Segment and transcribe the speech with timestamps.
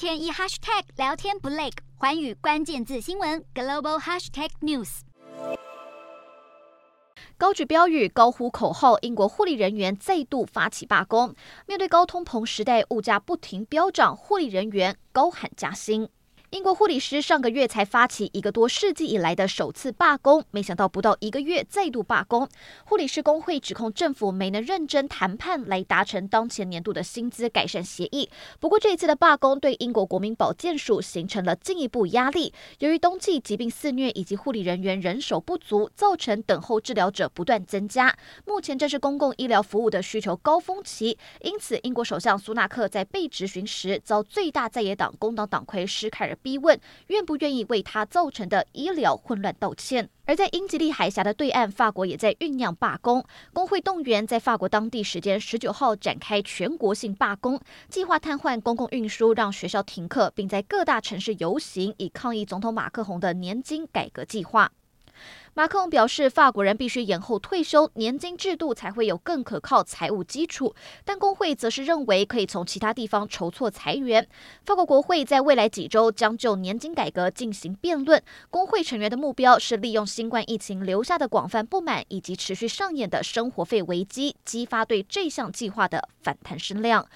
[0.00, 1.68] 天一 hashtag 聊天不累，
[1.98, 5.00] 环宇关键字新闻 global hashtag news。
[7.36, 11.34] 高举标语、高呼口号，英国护理人员再度发起罢工。
[11.66, 16.08] 面对高通膨时代，物价不停飙涨，护理人员高喊加薪。
[16.50, 22.48] 英国护理师上个月才发起一个多世纪以来的首次罢工，没想到不到一个月再度罢工。
[22.84, 28.28] 护理师工会指控政府没能认真谈判来达成当前年度的薪资改善协议。
[28.58, 32.52] 不过这一次的罢工对英国国民保健署形成了进一步压力。
[32.80, 38.12] 由于冬季疾病肆虐以及护理人员人手不足，造成等候治疗者不断增加。
[38.44, 46.36] 目前正是公共医疗服务的需求高峰期，因此英国首相苏纳克在被质询时遭最大在野党工党党魁施凯尔。
[46.42, 50.08] 逼问愿不愿意为他造成的医疗混乱道歉。
[50.24, 53.24] 而在英吉利海峡的对岸，法国也在酝酿罢工。
[53.52, 64.70] 工会动员在法国当地时间十九号展开全国性罢工，计划瘫痪公共运输，让学校停课，并在各大城市游行，以抗议总统马克宏的年金改革计划。
[65.54, 70.74] 马克龙表示，法国人必须延后退休，年金制度才会有更可靠财务基础。
[71.04, 74.26] 但工会则是认为可以从其他地方筹措财源。
[74.64, 78.22] 法国国会在未来几周将就年金改革进行辩论。
[78.48, 87.06] 工会成员的目标是利用新冠疫情留下的广泛不满以及持续上演的生活费危机，激发对这项计划的反弹声量。